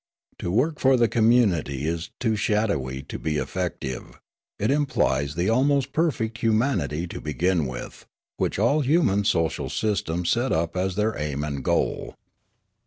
To 0.39 0.49
work 0.49 0.79
for 0.79 0.97
the 0.97 1.07
communit} 1.07 1.69
is 1.69 2.09
too 2.19 2.35
shadowy 2.35 3.03
to 3.03 3.19
be 3.19 3.37
effective; 3.37 4.19
it 4.57 4.71
implies 4.71 5.35
the 5.35 5.49
almost 5.49 5.93
perfect 5.93 6.39
humanity 6.39 7.05
to 7.05 7.21
begin 7.21 7.67
with, 7.67 8.07
which 8.37 8.57
all 8.57 8.79
human 8.81 9.25
social 9.25 9.69
systems 9.69 10.31
set 10.31 10.51
up 10.51 10.75
as 10.75 10.95
their 10.95 11.15
aim 11.19 11.43
and 11.43 11.63
goal. 11.63 12.15